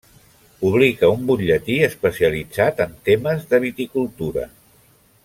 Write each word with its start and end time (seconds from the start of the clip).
Publica 0.61 1.09
un 1.17 1.27
butlletí 1.27 1.75
especialitzat 1.89 2.81
en 2.87 2.97
temes 3.11 3.47
de 3.53 3.61
viticultura. 3.67 4.49